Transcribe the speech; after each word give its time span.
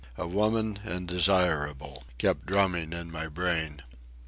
A 0.17 0.25
woman 0.25 0.79
and 0.83 1.07
desirable 1.07 2.05
kept 2.17 2.47
drumming 2.47 2.91
in 2.91 3.11
my 3.11 3.27
brain. 3.27 3.83